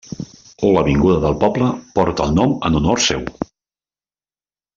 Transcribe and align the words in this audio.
L'avinguda 0.75 1.17
del 1.25 1.37
poble, 1.43 1.67
porta 1.99 2.25
el 2.29 2.33
nom 2.39 2.57
en 2.71 2.79
honor 2.81 3.05
seu. 3.11 3.23